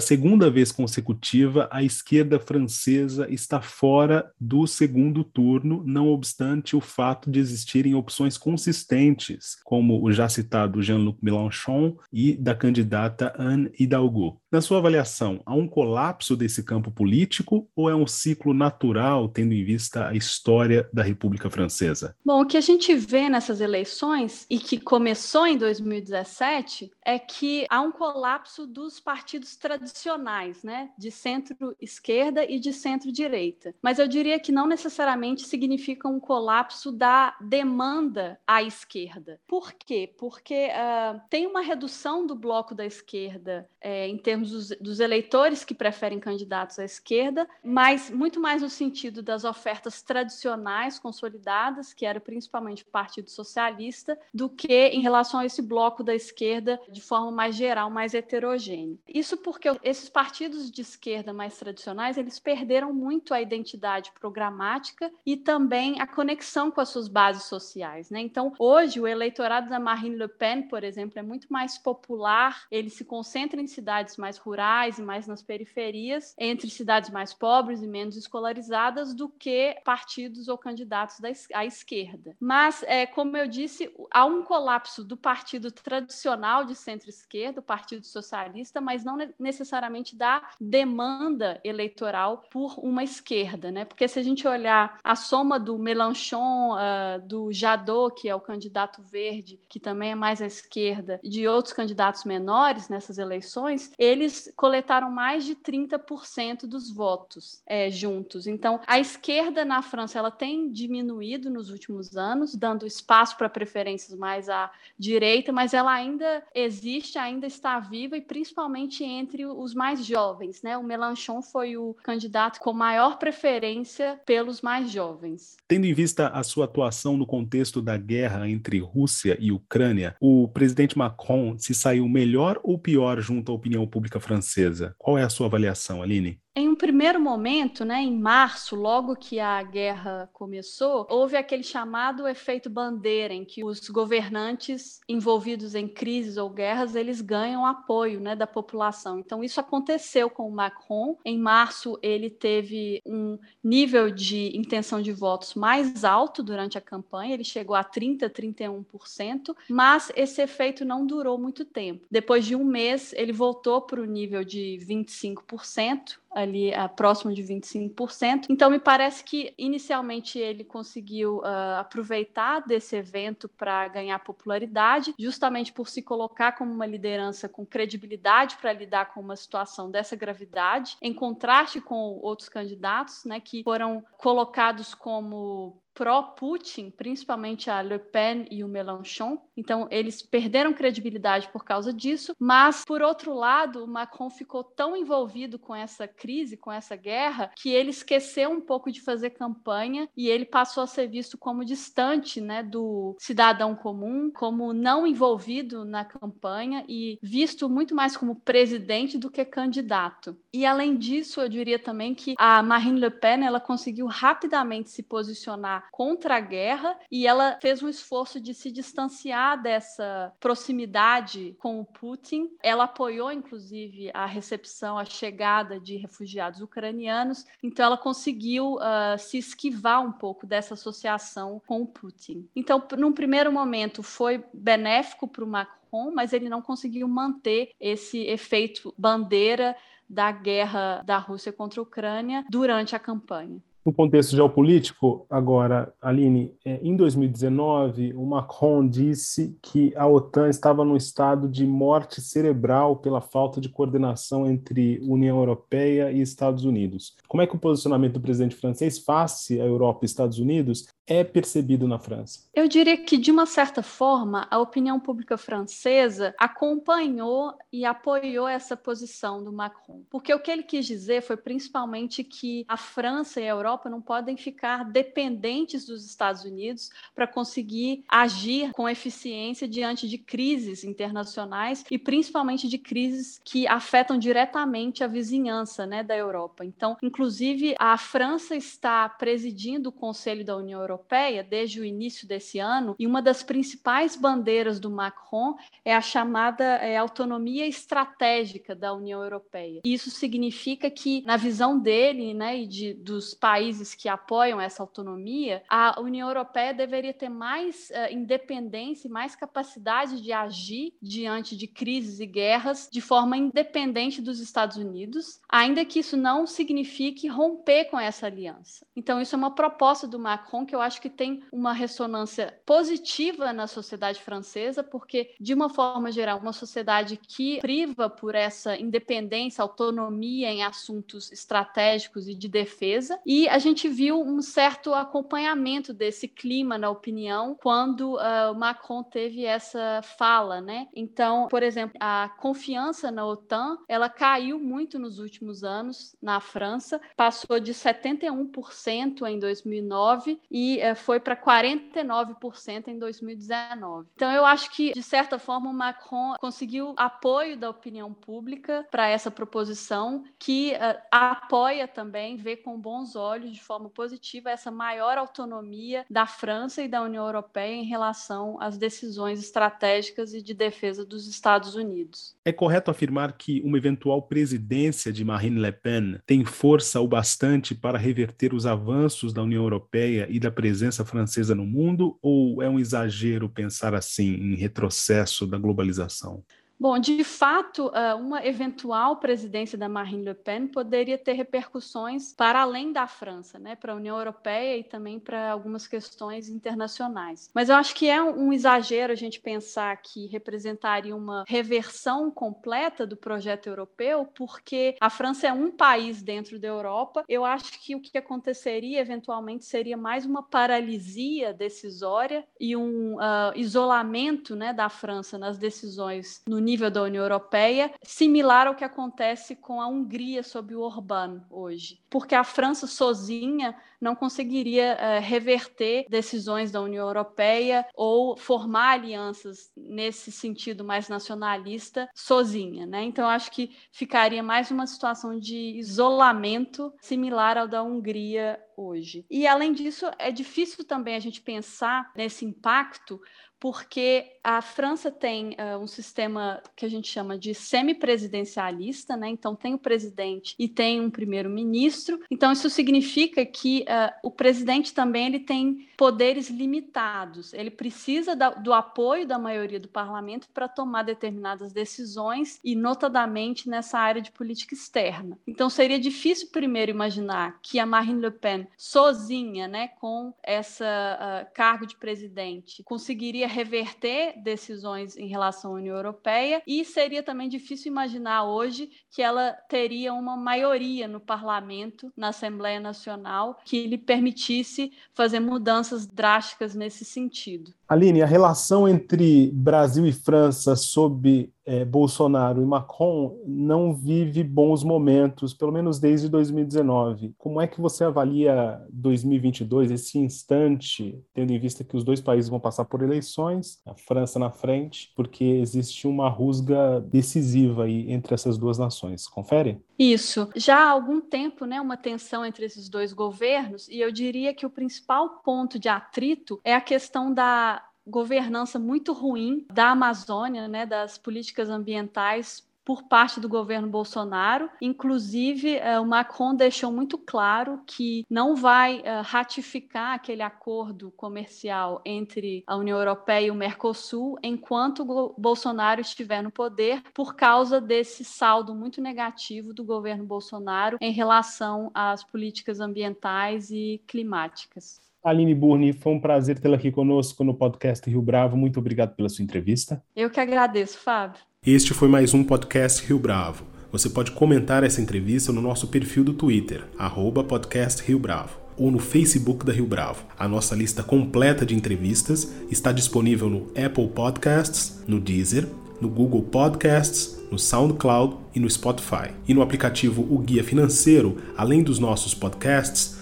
segunda 0.00 0.50
vez 0.50 0.72
consecutiva, 0.72 1.68
a 1.70 1.80
esquerda 1.80 2.40
francesa 2.40 3.28
está 3.30 3.60
fora 3.60 4.28
do 4.40 4.66
segundo 4.66 5.22
turno, 5.22 5.84
não 5.86 6.08
obstante 6.08 6.74
o 6.74 6.80
fato 6.80 7.30
de 7.30 7.38
existirem 7.38 7.94
opções 7.94 8.36
consistentes, 8.36 9.58
como 9.62 10.04
o 10.04 10.10
já 10.10 10.28
citado 10.28 10.82
Jean-Luc 10.82 11.18
Mélenchon 11.22 11.96
e 12.12 12.36
da 12.36 12.52
candidata 12.52 13.32
Anne 13.38 13.70
Hidalgo. 13.78 14.42
Na 14.50 14.60
sua 14.60 14.78
avaliação, 14.78 15.40
há 15.46 15.54
um 15.54 15.66
colapso 15.66 16.36
desse 16.36 16.62
campo 16.62 16.90
político 16.90 17.66
ou 17.74 17.88
é 17.88 17.94
um 17.94 18.06
ciclo 18.06 18.52
natural, 18.52 19.28
tendo 19.28 19.54
em 19.54 19.64
vista 19.64 20.08
a 20.08 20.14
história 20.14 20.86
da 20.92 21.02
República 21.02 21.48
Francesa? 21.48 22.14
Bom, 22.22 22.42
o 22.42 22.46
que 22.46 22.56
a 22.56 22.60
gente 22.60 22.94
vê 22.94 23.30
nessas 23.30 23.62
eleições 23.62 24.44
e 24.50 24.58
que 24.58 24.78
começou 24.78 25.11
em 25.46 25.56
2017 25.56 26.90
é 27.04 27.18
que 27.18 27.66
há 27.68 27.80
um 27.80 27.92
colapso 27.92 28.66
dos 28.66 29.00
partidos 29.00 29.56
tradicionais, 29.56 30.62
né, 30.62 30.90
de 30.96 31.10
centro-esquerda 31.10 32.44
e 32.44 32.58
de 32.58 32.72
centro-direita. 32.72 33.74
Mas 33.82 33.98
eu 33.98 34.06
diria 34.06 34.38
que 34.38 34.52
não 34.52 34.66
necessariamente 34.66 35.46
significa 35.46 36.08
um 36.08 36.20
colapso 36.20 36.92
da 36.92 37.36
demanda 37.40 38.40
à 38.46 38.62
esquerda. 38.62 39.40
Por 39.46 39.72
quê? 39.72 40.12
Porque 40.18 40.68
uh, 40.68 41.20
tem 41.28 41.46
uma 41.46 41.60
redução 41.60 42.26
do 42.26 42.34
bloco 42.34 42.74
da 42.74 42.86
esquerda 42.86 43.68
é, 43.80 44.06
em 44.08 44.16
termos 44.16 44.50
dos, 44.50 44.68
dos 44.80 45.00
eleitores 45.00 45.64
que 45.64 45.74
preferem 45.74 46.20
candidatos 46.20 46.78
à 46.78 46.84
esquerda, 46.84 47.48
mas 47.62 48.10
muito 48.10 48.40
mais 48.40 48.62
no 48.62 48.70
sentido 48.70 49.22
das 49.22 49.44
ofertas 49.44 50.02
tradicionais 50.02 50.98
consolidadas, 50.98 51.92
que 51.92 52.06
era 52.06 52.20
principalmente 52.20 52.82
o 52.82 52.86
Partido 52.86 53.30
Socialista, 53.30 54.18
do 54.32 54.48
que 54.48 54.88
em 54.88 55.01
relação 55.02 55.40
a 55.40 55.46
esse 55.46 55.60
bloco 55.60 56.02
da 56.02 56.14
esquerda 56.14 56.80
de 56.88 57.00
forma 57.00 57.30
mais 57.30 57.54
geral, 57.54 57.90
mais 57.90 58.14
heterogênea. 58.14 58.96
Isso 59.06 59.36
porque 59.36 59.68
esses 59.82 60.08
partidos 60.08 60.70
de 60.70 60.82
esquerda 60.82 61.32
mais 61.32 61.56
tradicionais, 61.56 62.16
eles 62.16 62.38
perderam 62.38 62.92
muito 62.92 63.34
a 63.34 63.40
identidade 63.40 64.12
programática 64.12 65.10
e 65.24 65.36
também 65.36 66.00
a 66.00 66.06
conexão 66.06 66.70
com 66.70 66.80
as 66.80 66.88
suas 66.88 67.08
bases 67.08 67.44
sociais, 67.44 68.10
né? 68.10 68.20
Então, 68.20 68.52
hoje 68.58 69.00
o 69.00 69.06
eleitorado 69.06 69.68
da 69.68 69.80
Marine 69.80 70.16
Le 70.16 70.28
Pen, 70.28 70.62
por 70.62 70.84
exemplo, 70.84 71.18
é 71.18 71.22
muito 71.22 71.52
mais 71.52 71.78
popular, 71.78 72.66
ele 72.70 72.90
se 72.90 73.04
concentra 73.04 73.60
em 73.60 73.66
cidades 73.66 74.16
mais 74.16 74.38
rurais 74.38 74.98
e 74.98 75.02
mais 75.02 75.26
nas 75.26 75.42
periferias, 75.42 76.34
entre 76.38 76.68
cidades 76.70 77.10
mais 77.10 77.32
pobres 77.32 77.82
e 77.82 77.86
menos 77.86 78.16
escolarizadas 78.16 79.14
do 79.14 79.28
que 79.28 79.76
partidos 79.84 80.48
ou 80.48 80.58
candidatos 80.58 81.20
da, 81.20 81.30
à 81.54 81.64
esquerda. 81.64 82.36
Mas, 82.38 82.82
é, 82.84 83.06
como 83.06 83.36
eu 83.36 83.46
disse, 83.46 83.92
há 84.10 84.24
um 84.24 84.42
colapso 84.42 84.91
do 84.98 85.16
partido 85.16 85.70
tradicional 85.70 86.64
de 86.64 86.74
centro-esquerda, 86.74 87.60
o 87.60 87.62
Partido 87.62 88.04
Socialista, 88.04 88.80
mas 88.80 89.04
não 89.04 89.16
necessariamente 89.38 90.16
da 90.16 90.42
demanda 90.60 91.60
eleitoral 91.64 92.42
por 92.50 92.78
uma 92.78 93.04
esquerda, 93.04 93.70
né? 93.70 93.84
Porque 93.84 94.08
se 94.08 94.18
a 94.18 94.22
gente 94.22 94.46
olhar 94.46 94.98
a 95.02 95.14
soma 95.14 95.58
do 95.58 95.78
Mélenchon, 95.78 96.74
uh, 96.74 97.26
do 97.26 97.52
Jadot, 97.52 98.20
que 98.20 98.28
é 98.28 98.34
o 98.34 98.40
candidato 98.40 99.02
verde, 99.02 99.60
que 99.68 99.78
também 99.78 100.12
é 100.12 100.14
mais 100.14 100.42
à 100.42 100.46
esquerda, 100.46 101.20
e 101.22 101.28
de 101.28 101.46
outros 101.46 101.72
candidatos 101.72 102.24
menores 102.24 102.88
nessas 102.88 103.18
eleições, 103.18 103.92
eles 103.98 104.52
coletaram 104.56 105.10
mais 105.10 105.44
de 105.44 105.54
30% 105.54 106.66
dos 106.66 106.90
votos 106.90 107.62
é, 107.66 107.90
juntos. 107.90 108.46
Então, 108.46 108.80
a 108.86 108.98
esquerda 108.98 109.64
na 109.64 109.82
França 109.82 110.18
ela 110.18 110.30
tem 110.30 110.70
diminuído 110.70 111.50
nos 111.50 111.70
últimos 111.70 112.16
anos, 112.16 112.54
dando 112.54 112.86
espaço 112.86 113.36
para 113.36 113.48
preferências 113.48 114.18
mais 114.18 114.48
à 114.48 114.71
direita, 114.98 115.52
mas 115.52 115.74
ela 115.74 115.92
ainda 115.92 116.42
existe, 116.54 117.18
ainda 117.18 117.46
está 117.46 117.78
viva 117.80 118.16
e 118.16 118.20
principalmente 118.20 119.04
entre 119.04 119.44
os 119.46 119.74
mais 119.74 120.04
jovens, 120.04 120.62
né? 120.62 120.76
O 120.76 120.84
Mélenchon 120.84 121.42
foi 121.42 121.76
o 121.76 121.94
candidato 122.02 122.60
com 122.60 122.72
maior 122.72 123.18
preferência 123.18 124.20
pelos 124.24 124.60
mais 124.60 124.90
jovens. 124.90 125.56
Tendo 125.66 125.86
em 125.86 125.94
vista 125.94 126.28
a 126.28 126.42
sua 126.42 126.66
atuação 126.66 127.16
no 127.16 127.26
contexto 127.26 127.82
da 127.82 127.96
guerra 127.96 128.48
entre 128.48 128.78
Rússia 128.78 129.36
e 129.40 129.50
Ucrânia, 129.50 130.16
o 130.20 130.48
presidente 130.48 130.96
Macron 130.96 131.56
se 131.58 131.74
saiu 131.74 132.08
melhor 132.08 132.60
ou 132.62 132.78
pior 132.78 133.20
junto 133.20 133.50
à 133.50 133.54
opinião 133.54 133.86
pública 133.86 134.20
francesa? 134.20 134.94
Qual 134.98 135.18
é 135.18 135.22
a 135.22 135.28
sua 135.28 135.46
avaliação, 135.46 136.02
Aline? 136.02 136.40
Em 136.54 136.68
um 136.68 136.74
primeiro 136.74 137.18
momento, 137.18 137.82
né, 137.82 138.02
em 138.02 138.14
março, 138.14 138.76
logo 138.76 139.16
que 139.16 139.40
a 139.40 139.62
guerra 139.62 140.28
começou, 140.34 141.06
houve 141.08 141.34
aquele 141.34 141.62
chamado 141.62 142.28
efeito 142.28 142.68
bandeira, 142.68 143.32
em 143.32 143.42
que 143.42 143.64
os 143.64 143.88
governantes 143.88 145.00
envolvidos 145.08 145.74
em 145.74 145.88
crises 145.88 146.36
ou 146.36 146.50
guerras, 146.50 146.94
eles 146.94 147.22
ganham 147.22 147.64
apoio 147.64 148.20
né, 148.20 148.36
da 148.36 148.46
população. 148.46 149.18
Então, 149.18 149.42
isso 149.42 149.60
aconteceu 149.60 150.28
com 150.28 150.46
o 150.46 150.52
Macron. 150.52 151.16
Em 151.24 151.38
março, 151.38 151.98
ele 152.02 152.28
teve 152.28 153.00
um 153.06 153.38
nível 153.64 154.10
de 154.10 154.54
intenção 154.54 155.00
de 155.00 155.10
votos 155.10 155.54
mais 155.54 156.04
alto 156.04 156.42
durante 156.42 156.76
a 156.76 156.82
campanha, 156.82 157.32
ele 157.32 157.44
chegou 157.44 157.74
a 157.74 157.82
30%, 157.82 158.28
31%, 158.28 159.56
mas 159.70 160.12
esse 160.14 160.42
efeito 160.42 160.84
não 160.84 161.06
durou 161.06 161.38
muito 161.38 161.64
tempo. 161.64 162.06
Depois 162.10 162.44
de 162.44 162.54
um 162.54 162.64
mês, 162.64 163.14
ele 163.14 163.32
voltou 163.32 163.80
para 163.80 164.02
o 164.02 164.04
nível 164.04 164.44
de 164.44 164.78
25%, 164.86 166.20
ali 166.34 166.70
uh, 166.70 166.88
próximo 166.94 167.32
de 167.32 167.42
25%. 167.42 168.46
Então, 168.48 168.70
me 168.70 168.78
parece 168.78 169.22
que 169.22 169.54
inicialmente 169.58 170.38
ele 170.38 170.64
conseguiu 170.64 171.38
uh, 171.38 171.78
aproveitar 171.78 172.60
desse 172.60 172.96
evento 172.96 173.48
para 173.48 173.88
ganhar 173.88 174.18
popularidade, 174.20 175.14
justamente 175.18 175.72
por 175.72 175.88
se 175.88 176.02
colocar 176.02 176.52
como 176.52 176.72
uma 176.72 176.86
liderança 176.86 177.48
com 177.48 177.66
credibilidade 177.66 178.56
para 178.56 178.72
lidar 178.72 179.12
com 179.12 179.20
uma 179.20 179.36
situação 179.36 179.90
dessa 179.90 180.16
gravidade, 180.16 180.96
em 181.02 181.12
contraste 181.12 181.80
com 181.80 182.18
outros 182.22 182.48
candidatos, 182.48 183.24
né, 183.24 183.40
que 183.40 183.62
foram 183.62 184.04
colocados 184.16 184.94
como 184.94 185.81
pró-Putin, 185.94 186.90
principalmente 186.90 187.70
a 187.70 187.80
Le 187.80 187.98
Pen 187.98 188.46
e 188.50 188.64
o 188.64 188.68
Mélenchon. 188.68 189.38
Então, 189.56 189.86
eles 189.90 190.22
perderam 190.22 190.72
credibilidade 190.72 191.48
por 191.48 191.64
causa 191.64 191.92
disso, 191.92 192.34
mas, 192.38 192.84
por 192.84 193.02
outro 193.02 193.34
lado, 193.34 193.84
o 193.84 193.88
Macron 193.88 194.30
ficou 194.30 194.64
tão 194.64 194.96
envolvido 194.96 195.58
com 195.58 195.74
essa 195.74 196.08
crise, 196.08 196.56
com 196.56 196.72
essa 196.72 196.96
guerra, 196.96 197.50
que 197.56 197.70
ele 197.70 197.90
esqueceu 197.90 198.50
um 198.50 198.60
pouco 198.60 198.90
de 198.90 199.00
fazer 199.00 199.30
campanha 199.30 200.08
e 200.16 200.28
ele 200.28 200.44
passou 200.44 200.82
a 200.82 200.86
ser 200.86 201.06
visto 201.08 201.36
como 201.36 201.64
distante 201.64 202.40
né, 202.40 202.62
do 202.62 203.14
cidadão 203.18 203.74
comum, 203.74 204.30
como 204.30 204.72
não 204.72 205.06
envolvido 205.06 205.84
na 205.84 206.04
campanha 206.04 206.84
e 206.88 207.18
visto 207.22 207.68
muito 207.68 207.94
mais 207.94 208.16
como 208.16 208.36
presidente 208.36 209.18
do 209.18 209.30
que 209.30 209.44
candidato. 209.44 210.36
E, 210.52 210.64
além 210.64 210.96
disso, 210.96 211.40
eu 211.40 211.48
diria 211.48 211.78
também 211.78 212.14
que 212.14 212.34
a 212.38 212.62
Marine 212.62 213.00
Le 213.00 213.10
Pen 213.10 213.44
ela 213.44 213.60
conseguiu 213.60 214.06
rapidamente 214.06 214.90
se 214.90 215.02
posicionar 215.02 215.81
contra 215.90 216.36
a 216.36 216.40
guerra 216.40 216.98
e 217.10 217.26
ela 217.26 217.58
fez 217.60 217.82
um 217.82 217.88
esforço 217.88 218.40
de 218.40 218.54
se 218.54 218.70
distanciar 218.70 219.60
dessa 219.60 220.32
proximidade 220.40 221.56
com 221.58 221.80
o 221.80 221.84
Putin. 221.84 222.50
Ela 222.62 222.84
apoiou, 222.84 223.32
inclusive, 223.32 224.10
a 224.14 224.26
recepção, 224.26 224.98
a 224.98 225.04
chegada 225.04 225.80
de 225.80 225.96
refugiados 225.96 226.60
ucranianos. 226.60 227.46
Então, 227.62 227.86
ela 227.86 227.98
conseguiu 227.98 228.74
uh, 228.74 229.18
se 229.18 229.38
esquivar 229.38 230.04
um 230.04 230.12
pouco 230.12 230.46
dessa 230.46 230.74
associação 230.74 231.60
com 231.66 231.82
o 231.82 231.86
Putin. 231.86 232.48
Então, 232.54 232.82
num 232.96 233.12
primeiro 233.12 233.52
momento, 233.52 234.02
foi 234.02 234.44
benéfico 234.52 235.26
para 235.26 235.44
o 235.44 235.46
Macron, 235.46 236.12
mas 236.14 236.32
ele 236.32 236.48
não 236.48 236.62
conseguiu 236.62 237.08
manter 237.08 237.72
esse 237.80 238.18
efeito 238.26 238.94
bandeira 238.96 239.76
da 240.08 240.30
guerra 240.30 241.02
da 241.04 241.16
Rússia 241.16 241.52
contra 241.52 241.80
a 241.80 241.82
Ucrânia 241.82 242.44
durante 242.50 242.94
a 242.94 242.98
campanha. 242.98 243.62
No 243.84 243.92
contexto 243.92 244.36
geopolítico, 244.36 245.26
agora, 245.28 245.92
Aline, 246.00 246.54
é, 246.64 246.78
em 246.84 246.94
2019, 246.94 248.14
o 248.14 248.24
Macron 248.24 248.86
disse 248.86 249.58
que 249.60 249.92
a 249.96 250.06
OTAN 250.06 250.48
estava 250.48 250.84
num 250.84 250.94
estado 250.94 251.48
de 251.48 251.66
morte 251.66 252.20
cerebral 252.20 252.94
pela 252.94 253.20
falta 253.20 253.60
de 253.60 253.68
coordenação 253.68 254.46
entre 254.46 255.00
União 255.02 255.36
Europeia 255.36 256.12
e 256.12 256.20
Estados 256.20 256.64
Unidos. 256.64 257.16
Como 257.26 257.42
é 257.42 257.46
que 257.46 257.56
o 257.56 257.58
posicionamento 257.58 258.12
do 258.12 258.20
presidente 258.20 258.54
francês 258.54 259.00
face 259.00 259.60
à 259.60 259.64
Europa 259.64 260.04
e 260.04 260.06
Estados 260.06 260.38
Unidos 260.38 260.86
é 261.04 261.24
percebido 261.24 261.88
na 261.88 261.98
França? 261.98 262.46
Eu 262.54 262.68
diria 262.68 262.96
que, 262.96 263.18
de 263.18 263.32
uma 263.32 263.46
certa 263.46 263.82
forma, 263.82 264.46
a 264.48 264.60
opinião 264.60 265.00
pública 265.00 265.36
francesa 265.36 266.32
acompanhou 266.38 267.52
e 267.72 267.84
apoiou 267.84 268.46
essa 268.46 268.76
posição 268.76 269.42
do 269.42 269.52
Macron. 269.52 270.02
Porque 270.08 270.32
o 270.32 270.38
que 270.38 270.52
ele 270.52 270.62
quis 270.62 270.86
dizer 270.86 271.20
foi 271.22 271.36
principalmente 271.36 272.22
que 272.22 272.64
a 272.68 272.76
França 272.76 273.40
e 273.40 273.44
a 273.44 273.50
Europa 273.50 273.71
Europa 273.72 273.88
não 273.88 274.00
podem 274.00 274.36
ficar 274.36 274.84
dependentes 274.84 275.86
dos 275.86 276.04
Estados 276.04 276.44
Unidos 276.44 276.90
para 277.14 277.26
conseguir 277.26 278.04
agir 278.08 278.70
com 278.72 278.88
eficiência 278.88 279.66
diante 279.66 280.08
de 280.08 280.18
crises 280.18 280.84
internacionais 280.84 281.84
e 281.90 281.98
principalmente 281.98 282.68
de 282.68 282.78
crises 282.78 283.40
que 283.42 283.66
afetam 283.66 284.18
diretamente 284.18 285.02
a 285.02 285.06
vizinhança 285.06 285.86
né, 285.86 286.02
da 286.02 286.16
Europa. 286.16 286.64
Então, 286.64 286.96
inclusive, 287.02 287.74
a 287.78 287.96
França 287.96 288.54
está 288.54 289.08
presidindo 289.08 289.88
o 289.88 289.92
Conselho 289.92 290.44
da 290.44 290.56
União 290.56 290.80
Europeia 290.80 291.42
desde 291.42 291.80
o 291.80 291.84
início 291.84 292.28
desse 292.28 292.58
ano 292.58 292.94
e 292.98 293.06
uma 293.06 293.22
das 293.22 293.42
principais 293.42 294.16
bandeiras 294.16 294.78
do 294.78 294.90
Macron 294.90 295.54
é 295.84 295.94
a 295.94 296.00
chamada 296.00 296.64
é, 296.64 296.96
autonomia 296.96 297.66
estratégica 297.66 298.74
da 298.74 298.92
União 298.92 299.22
Europeia. 299.22 299.80
Isso 299.84 300.10
significa 300.10 300.90
que, 300.90 301.22
na 301.24 301.36
visão 301.36 301.78
dele 301.78 302.34
né, 302.34 302.58
e 302.60 302.66
de, 302.66 302.94
dos 302.94 303.32
países 303.34 303.61
que 303.94 304.08
apoiam 304.08 304.60
essa 304.60 304.82
autonomia, 304.82 305.62
a 305.68 306.00
União 306.00 306.28
Europeia 306.28 306.74
deveria 306.74 307.12
ter 307.12 307.28
mais 307.28 307.90
uh, 307.90 308.12
independência 308.12 309.08
e 309.08 309.10
mais 309.10 309.36
capacidade 309.36 310.20
de 310.20 310.32
agir 310.32 310.94
diante 311.00 311.56
de 311.56 311.66
crises 311.66 312.20
e 312.20 312.26
guerras 312.26 312.88
de 312.90 313.00
forma 313.00 313.36
independente 313.36 314.20
dos 314.20 314.40
Estados 314.40 314.76
Unidos, 314.76 315.40
ainda 315.48 315.84
que 315.84 315.98
isso 315.98 316.16
não 316.16 316.46
signifique 316.46 317.28
romper 317.28 317.86
com 317.86 317.98
essa 317.98 318.26
aliança. 318.26 318.86
Então, 318.96 319.20
isso 319.20 319.34
é 319.34 319.38
uma 319.38 319.54
proposta 319.54 320.06
do 320.06 320.18
Macron 320.18 320.66
que 320.66 320.74
eu 320.74 320.80
acho 320.80 321.00
que 321.00 321.10
tem 321.10 321.42
uma 321.52 321.72
ressonância 321.72 322.58
positiva 322.66 323.52
na 323.52 323.66
sociedade 323.66 324.20
francesa, 324.20 324.82
porque, 324.82 325.34
de 325.40 325.54
uma 325.54 325.68
forma 325.68 326.10
geral, 326.10 326.38
uma 326.38 326.52
sociedade 326.52 327.16
que 327.16 327.60
priva 327.60 328.08
por 328.08 328.34
essa 328.34 328.76
independência, 328.76 329.62
autonomia 329.62 330.50
em 330.50 330.62
assuntos 330.62 331.32
estratégicos 331.32 332.28
e 332.28 332.34
de 332.34 332.48
defesa, 332.48 333.18
e 333.26 333.48
a 333.52 333.58
gente 333.58 333.86
viu 333.86 334.18
um 334.18 334.40
certo 334.40 334.94
acompanhamento 334.94 335.92
desse 335.92 336.26
clima 336.26 336.78
na 336.78 336.88
opinião 336.88 337.54
quando 337.60 338.14
uh, 338.14 338.54
Macron 338.56 339.02
teve 339.02 339.44
essa 339.44 340.00
fala, 340.16 340.62
né? 340.62 340.88
Então, 340.96 341.48
por 341.48 341.62
exemplo, 341.62 341.94
a 342.00 342.30
confiança 342.38 343.10
na 343.10 343.26
OTAN, 343.26 343.76
ela 343.86 344.08
caiu 344.08 344.58
muito 344.58 344.98
nos 344.98 345.18
últimos 345.18 345.62
anos 345.62 346.16
na 346.22 346.40
França, 346.40 346.98
passou 347.14 347.60
de 347.60 347.74
71% 347.74 349.28
em 349.28 349.38
2009 349.38 350.40
e 350.50 350.78
uh, 350.78 350.96
foi 350.96 351.20
para 351.20 351.36
49% 351.36 352.88
em 352.88 352.98
2019. 352.98 354.08
Então, 354.14 354.32
eu 354.32 354.46
acho 354.46 354.70
que, 354.70 354.92
de 354.92 355.02
certa 355.02 355.38
forma, 355.38 355.68
o 355.68 355.74
Macron 355.74 356.36
conseguiu 356.40 356.94
apoio 356.96 357.54
da 357.58 357.68
opinião 357.68 358.14
pública 358.14 358.86
para 358.90 359.08
essa 359.08 359.30
proposição, 359.30 360.24
que 360.38 360.72
uh, 360.72 361.02
apoia 361.10 361.86
também, 361.86 362.36
vê 362.36 362.56
com 362.56 362.80
bons 362.80 363.14
olhos, 363.14 363.41
de 363.50 363.60
forma 363.60 363.88
positiva, 363.88 364.50
essa 364.50 364.70
maior 364.70 365.18
autonomia 365.18 366.04
da 366.08 366.26
França 366.26 366.82
e 366.82 366.88
da 366.88 367.02
União 367.02 367.24
Europeia 367.24 367.74
em 367.74 367.84
relação 367.84 368.60
às 368.60 368.76
decisões 368.76 369.40
estratégicas 369.40 370.34
e 370.34 370.42
de 370.42 370.54
defesa 370.54 371.04
dos 371.04 371.26
Estados 371.26 371.74
Unidos. 371.74 372.34
É 372.44 372.52
correto 372.52 372.90
afirmar 372.90 373.32
que 373.36 373.60
uma 373.64 373.78
eventual 373.78 374.22
presidência 374.22 375.12
de 375.12 375.24
Marine 375.24 375.60
Le 375.60 375.72
Pen 375.72 376.18
tem 376.26 376.44
força 376.44 377.00
o 377.00 377.08
bastante 377.08 377.74
para 377.74 377.98
reverter 377.98 378.54
os 378.54 378.66
avanços 378.66 379.32
da 379.32 379.42
União 379.42 379.62
Europeia 379.62 380.26
e 380.30 380.38
da 380.38 380.50
presença 380.50 381.04
francesa 381.04 381.54
no 381.54 381.66
mundo, 381.66 382.18
ou 382.22 382.62
é 382.62 382.68
um 382.68 382.78
exagero 382.78 383.48
pensar 383.48 383.94
assim 383.94 384.34
em 384.34 384.54
retrocesso 384.54 385.46
da 385.46 385.58
globalização? 385.58 386.44
Bom, 386.82 386.98
de 386.98 387.22
fato, 387.22 387.92
ah, 387.94 388.16
uma 388.16 388.44
eventual 388.44 389.18
presidência 389.18 389.78
da 389.78 389.88
Marine 389.88 390.24
Le 390.24 390.34
Pen 390.34 390.66
poderia 390.66 391.16
ter 391.16 391.34
repercussões 391.34 392.34
para 392.34 392.60
além 392.60 392.92
da 392.92 393.06
França, 393.06 393.56
né, 393.56 393.76
para 393.76 393.92
a 393.92 393.94
União 393.94 394.18
Europeia 394.18 394.76
e 394.76 394.82
também 394.82 395.20
para 395.20 395.52
algumas 395.52 395.86
questões 395.86 396.48
internacionais. 396.48 397.48
Mas 397.54 397.68
eu 397.68 397.76
acho 397.76 397.94
que 397.94 398.08
é 398.08 398.20
um 398.20 398.52
exagero 398.52 399.12
a 399.12 399.14
gente 399.14 399.38
pensar 399.38 399.96
que 399.98 400.26
representaria 400.26 401.14
uma 401.14 401.44
reversão 401.46 402.32
completa 402.32 403.06
do 403.06 403.16
projeto 403.16 403.68
europeu, 403.68 404.26
porque 404.34 404.96
a 405.00 405.08
França 405.08 405.46
é 405.46 405.52
um 405.52 405.70
país 405.70 406.20
dentro 406.20 406.58
da 406.58 406.66
Europa. 406.66 407.22
Eu 407.28 407.44
acho 407.44 407.80
que 407.80 407.94
o 407.94 408.00
que 408.00 408.18
aconteceria 408.18 408.98
eventualmente 408.98 409.66
seria 409.66 409.96
mais 409.96 410.26
uma 410.26 410.42
paralisia 410.42 411.54
decisória 411.54 412.44
e 412.58 412.74
um 412.74 413.18
uh, 413.18 413.52
isolamento 413.54 414.56
né, 414.56 414.72
da 414.72 414.88
França 414.88 415.38
nas 415.38 415.56
decisões 415.56 416.42
no 416.44 416.58
nível 416.58 416.71
nível 416.72 416.90
da 416.90 417.02
União 417.02 417.22
Europeia, 417.22 417.92
similar 418.02 418.66
ao 418.66 418.74
que 418.74 418.84
acontece 418.84 419.54
com 419.54 419.80
a 419.80 419.86
Hungria 419.86 420.42
sob 420.42 420.74
o 420.74 420.80
Orbán 420.80 421.42
hoje. 421.50 422.00
Porque 422.08 422.34
a 422.34 422.42
França 422.42 422.86
sozinha 422.86 423.76
não 424.02 424.16
conseguiria 424.16 424.96
uh, 424.96 425.22
reverter 425.22 426.04
decisões 426.08 426.72
da 426.72 426.80
União 426.80 427.06
Europeia 427.06 427.86
ou 427.94 428.36
formar 428.36 428.90
alianças 428.90 429.70
nesse 429.76 430.32
sentido 430.32 430.84
mais 430.84 431.08
nacionalista 431.08 432.08
sozinha. 432.14 432.84
Né? 432.84 433.04
Então, 433.04 433.28
acho 433.28 433.50
que 433.50 433.70
ficaria 433.92 434.42
mais 434.42 434.70
uma 434.70 434.86
situação 434.86 435.38
de 435.38 435.56
isolamento 435.78 436.92
similar 437.00 437.56
ao 437.56 437.68
da 437.68 437.82
Hungria 437.82 438.58
hoje. 438.76 439.24
E, 439.30 439.46
além 439.46 439.72
disso, 439.72 440.06
é 440.18 440.30
difícil 440.30 440.84
também 440.84 441.14
a 441.14 441.20
gente 441.20 441.40
pensar 441.40 442.10
nesse 442.16 442.44
impacto, 442.44 443.20
porque 443.62 444.26
a 444.42 444.60
França 444.60 445.08
tem 445.08 445.50
uh, 445.50 445.78
um 445.78 445.86
sistema 445.86 446.60
que 446.74 446.84
a 446.84 446.88
gente 446.88 447.08
chama 447.08 447.38
de 447.38 447.54
semipresidencialista, 447.54 449.16
né? 449.16 449.28
Então 449.28 449.54
tem 449.54 449.72
o 449.72 449.78
presidente 449.78 450.56
e 450.58 450.68
tem 450.68 451.00
um 451.00 451.08
primeiro-ministro. 451.08 452.18
Então 452.28 452.50
isso 452.50 452.68
significa 452.68 453.46
que 453.46 453.84
uh, 453.92 454.12
o 454.22 454.30
presidente 454.30 454.94
também 454.94 455.26
ele 455.26 455.40
tem 455.40 455.88
poderes 455.96 456.48
limitados. 456.48 457.52
Ele 457.52 457.70
precisa 457.70 458.34
da, 458.34 458.50
do 458.50 458.72
apoio 458.72 459.26
da 459.26 459.38
maioria 459.38 459.78
do 459.78 459.88
parlamento 459.88 460.48
para 460.52 460.66
tomar 460.66 461.02
determinadas 461.02 461.72
decisões 461.72 462.58
e 462.64 462.74
notadamente 462.74 463.68
nessa 463.68 463.98
área 463.98 464.22
de 464.22 464.32
política 464.32 464.74
externa. 464.74 465.38
Então 465.46 465.68
seria 465.68 465.98
difícil 465.98 466.48
primeiro 466.50 466.90
imaginar 466.90 467.58
que 467.62 467.78
a 467.78 467.86
Marine 467.86 468.20
Le 468.20 468.30
Pen 468.30 468.66
sozinha, 468.76 469.68
né, 469.68 469.88
com 469.88 470.32
essa 470.42 470.84
uh, 470.84 471.54
cargo 471.54 471.86
de 471.86 471.96
presidente, 471.96 472.82
conseguiria 472.82 473.46
reverter 473.46 474.40
decisões 474.42 475.16
em 475.16 475.26
relação 475.26 475.72
à 475.72 475.74
União 475.74 475.96
Europeia 475.96 476.62
e 476.66 476.84
seria 476.84 477.22
também 477.22 477.48
difícil 477.48 477.90
imaginar 477.90 478.44
hoje 478.44 478.90
que 479.10 479.20
ela 479.20 479.52
teria 479.68 480.14
uma 480.14 480.36
maioria 480.36 481.06
no 481.06 481.20
parlamento, 481.20 482.12
na 482.16 482.28
Assembleia 482.28 482.80
Nacional, 482.80 483.60
que 483.64 483.81
lhe 483.86 483.98
permitisse 483.98 484.92
fazer 485.14 485.40
mudanças 485.40 486.06
drásticas 486.06 486.74
nesse 486.74 487.04
sentido. 487.04 487.72
Aline, 487.88 488.22
a 488.22 488.26
relação 488.26 488.88
entre 488.88 489.50
Brasil 489.52 490.06
e 490.06 490.12
França 490.12 490.74
sob 490.76 491.50
é, 491.64 491.84
Bolsonaro 491.84 492.62
e 492.62 492.66
Macron 492.66 493.40
não 493.46 493.94
vive 493.94 494.42
bons 494.42 494.82
momentos, 494.82 495.54
pelo 495.54 495.72
menos 495.72 495.98
desde 495.98 496.28
2019. 496.28 497.34
Como 497.38 497.60
é 497.60 497.66
que 497.66 497.80
você 497.80 498.04
avalia 498.04 498.80
2022, 498.90 499.90
esse 499.90 500.18
instante, 500.18 501.18
tendo 501.32 501.52
em 501.52 501.58
vista 501.58 501.84
que 501.84 501.96
os 501.96 502.04
dois 502.04 502.20
países 502.20 502.50
vão 502.50 502.60
passar 502.60 502.84
por 502.84 503.02
eleições, 503.02 503.80
a 503.86 503.94
França 503.94 504.38
na 504.38 504.50
frente, 504.50 505.12
porque 505.14 505.44
existe 505.44 506.06
uma 506.06 506.28
rusga 506.28 507.00
decisiva 507.00 507.84
aí 507.84 508.10
entre 508.10 508.34
essas 508.34 508.58
duas 508.58 508.78
nações? 508.78 509.26
Confere? 509.26 509.80
Isso. 509.98 510.48
Já 510.56 510.78
há 510.78 510.90
algum 510.90 511.20
tempo, 511.20 511.64
né, 511.64 511.80
uma 511.80 511.96
tensão 511.96 512.44
entre 512.44 512.66
esses 512.66 512.88
dois 512.88 513.12
governos, 513.12 513.88
e 513.88 514.00
eu 514.00 514.10
diria 514.10 514.52
que 514.54 514.66
o 514.66 514.70
principal 514.70 515.42
ponto 515.44 515.78
de 515.78 515.88
atrito 515.88 516.60
é 516.64 516.74
a 516.74 516.80
questão 516.80 517.32
da 517.32 517.82
governança 518.06 518.78
muito 518.78 519.12
ruim 519.12 519.66
da 519.72 519.90
Amazônia, 519.90 520.68
né, 520.68 520.86
das 520.86 521.18
políticas 521.18 521.68
ambientais 521.68 522.66
por 522.84 523.04
parte 523.04 523.40
do 523.40 523.48
governo 523.48 523.88
Bolsonaro. 523.88 524.68
Inclusive, 524.80 525.76
eh, 525.76 526.00
o 526.00 526.06
Macron 526.06 526.54
deixou 526.54 526.90
muito 526.92 527.16
claro 527.16 527.80
que 527.86 528.24
não 528.28 528.56
vai 528.56 529.00
eh, 529.04 529.20
ratificar 529.20 530.14
aquele 530.14 530.42
acordo 530.42 531.10
comercial 531.12 532.02
entre 532.04 532.64
a 532.66 532.76
União 532.76 532.98
Europeia 532.98 533.46
e 533.46 533.50
o 533.50 533.54
Mercosul 533.54 534.38
enquanto 534.42 535.00
o 535.08 535.34
Bolsonaro 535.38 536.00
estiver 536.00 536.42
no 536.42 536.50
poder, 536.50 537.02
por 537.14 537.34
causa 537.34 537.80
desse 537.80 538.24
saldo 538.24 538.74
muito 538.74 539.00
negativo 539.00 539.72
do 539.72 539.84
governo 539.84 540.24
Bolsonaro 540.24 540.98
em 541.00 541.12
relação 541.12 541.90
às 541.94 542.24
políticas 542.24 542.80
ambientais 542.80 543.70
e 543.70 544.02
climáticas. 544.06 545.11
Aline 545.24 545.54
Burni, 545.54 545.92
foi 545.92 546.12
um 546.12 546.20
prazer 546.20 546.58
tê-la 546.58 546.74
aqui 546.74 546.90
conosco 546.90 547.44
no 547.44 547.54
podcast 547.54 548.10
Rio 548.10 548.20
Bravo. 548.20 548.56
Muito 548.56 548.80
obrigado 548.80 549.14
pela 549.14 549.28
sua 549.28 549.44
entrevista. 549.44 550.02
Eu 550.16 550.28
que 550.28 550.40
agradeço, 550.40 550.98
Fábio. 550.98 551.40
Este 551.64 551.94
foi 551.94 552.08
mais 552.08 552.34
um 552.34 552.42
podcast 552.42 553.06
Rio 553.06 553.20
Bravo. 553.20 553.64
Você 553.92 554.10
pode 554.10 554.32
comentar 554.32 554.82
essa 554.82 555.00
entrevista 555.00 555.52
no 555.52 555.62
nosso 555.62 555.86
perfil 555.86 556.24
do 556.24 556.34
Twitter, 556.34 556.82
arroba 556.98 557.44
podcast 557.44 558.02
Rio 558.02 558.18
Bravo, 558.18 558.58
ou 558.76 558.90
no 558.90 558.98
Facebook 558.98 559.64
da 559.64 559.72
Rio 559.72 559.86
Bravo. 559.86 560.24
A 560.36 560.48
nossa 560.48 560.74
lista 560.74 561.04
completa 561.04 561.64
de 561.64 561.76
entrevistas 561.76 562.52
está 562.68 562.90
disponível 562.90 563.48
no 563.48 563.68
Apple 563.80 564.08
Podcasts, 564.08 565.04
no 565.06 565.20
Deezer, 565.20 565.68
no 566.00 566.08
Google 566.08 566.42
Podcasts, 566.42 567.40
no 567.48 567.60
SoundCloud 567.60 568.38
e 568.56 568.58
no 568.58 568.68
Spotify. 568.68 569.30
E 569.46 569.54
no 569.54 569.62
aplicativo 569.62 570.26
O 570.28 570.38
Guia 570.38 570.64
Financeiro, 570.64 571.36
além 571.56 571.80
dos 571.80 572.00
nossos 572.00 572.34
podcasts, 572.34 573.21